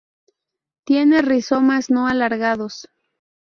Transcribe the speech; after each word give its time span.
Tiene 0.83 1.21
rizomas 1.21 1.91
no 1.91 2.07
alargados. 2.07 2.87